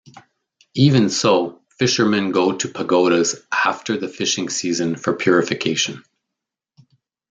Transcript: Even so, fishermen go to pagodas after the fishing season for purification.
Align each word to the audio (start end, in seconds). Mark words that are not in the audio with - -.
Even 0.73 1.11
so, 1.11 1.61
fishermen 1.77 2.31
go 2.31 2.53
to 2.53 2.67
pagodas 2.67 3.35
after 3.53 3.97
the 3.97 4.07
fishing 4.07 4.49
season 4.49 4.95
for 4.95 5.15
purification. 5.15 6.03